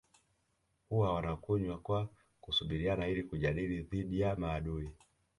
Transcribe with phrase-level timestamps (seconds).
[0.89, 2.09] Huwa wanakunywa kwa
[2.41, 4.91] kusubiriana ili kujilinda dhidi ya maadui